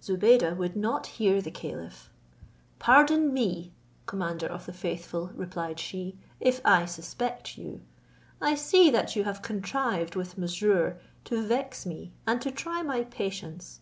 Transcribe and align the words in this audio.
Zobeide 0.00 0.56
would 0.56 0.76
not 0.76 1.08
hear 1.08 1.42
the 1.42 1.50
caliph. 1.50 2.08
"Pardon 2.78 3.32
me, 3.34 3.72
commander 4.06 4.46
of 4.46 4.66
the 4.66 4.72
faithful," 4.72 5.32
replied 5.34 5.80
she, 5.80 6.16
"if 6.38 6.60
I 6.64 6.84
suspect 6.84 7.58
you: 7.58 7.80
I 8.40 8.54
see 8.54 8.88
that 8.90 9.16
you 9.16 9.24
have 9.24 9.42
contrived 9.42 10.14
with 10.14 10.38
Mesrour 10.38 11.00
to 11.24 11.42
vex 11.42 11.86
me, 11.86 12.12
and 12.24 12.40
to 12.42 12.52
try 12.52 12.82
my 12.82 13.02
patience. 13.02 13.80